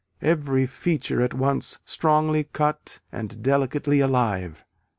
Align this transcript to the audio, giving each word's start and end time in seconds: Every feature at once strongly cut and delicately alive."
Every 0.23 0.65
feature 0.65 1.21
at 1.21 1.35
once 1.35 1.77
strongly 1.85 2.45
cut 2.45 3.01
and 3.11 3.43
delicately 3.43 3.99
alive." 3.99 4.65